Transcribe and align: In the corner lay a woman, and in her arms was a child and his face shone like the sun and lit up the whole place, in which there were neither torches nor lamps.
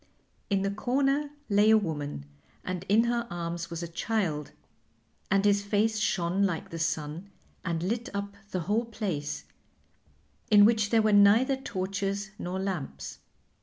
In 0.49 0.63
the 0.63 0.71
corner 0.71 1.29
lay 1.47 1.69
a 1.69 1.77
woman, 1.77 2.25
and 2.63 2.83
in 2.89 3.03
her 3.03 3.27
arms 3.29 3.69
was 3.69 3.83
a 3.83 3.87
child 3.87 4.51
and 5.29 5.45
his 5.45 5.61
face 5.61 5.99
shone 5.99 6.41
like 6.43 6.71
the 6.71 6.79
sun 6.79 7.29
and 7.63 7.83
lit 7.83 8.09
up 8.11 8.35
the 8.49 8.61
whole 8.61 8.85
place, 8.85 9.43
in 10.49 10.65
which 10.65 10.89
there 10.89 11.03
were 11.03 11.13
neither 11.13 11.55
torches 11.55 12.31
nor 12.39 12.57
lamps. 12.57 13.19